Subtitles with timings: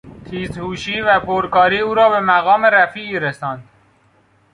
[0.25, 3.69] تیز هوشی و پرکاری او را به مقام رفیعی رساند.